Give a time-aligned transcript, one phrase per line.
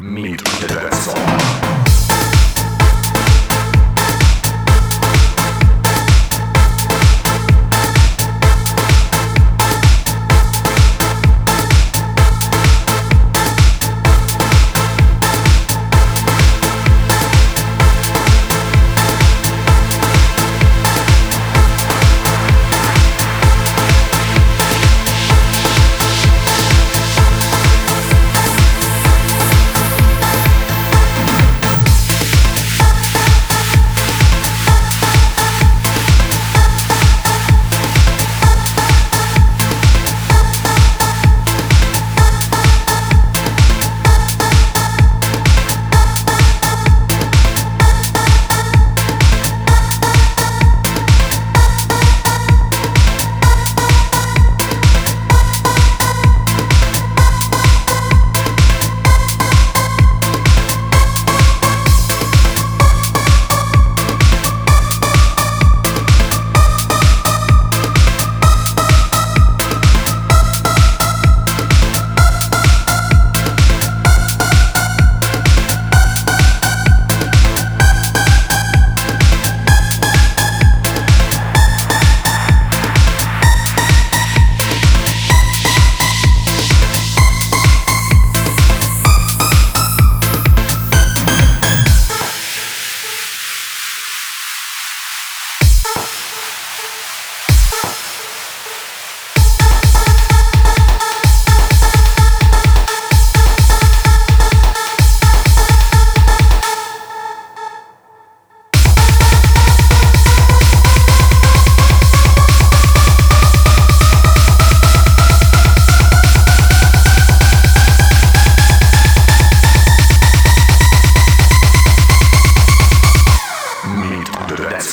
[0.00, 1.63] Meet the Dancer.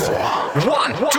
[0.00, 0.14] four,
[0.70, 1.09] one.